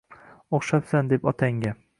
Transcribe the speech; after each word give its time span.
O’xshabsan, 0.59 1.13
deb 1.15 1.31
otangga. 1.35 1.79